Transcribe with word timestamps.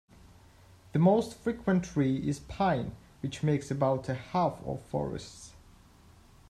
The 0.93 0.97
most 0.97 1.35
frequent 1.35 1.83
tree 1.85 2.27
is 2.27 2.39
pine 2.39 2.95
which 3.21 3.43
makes 3.43 3.69
about 3.69 4.09
a 4.09 4.15
half 4.15 4.59
of 4.65 4.81
forests. 4.81 5.53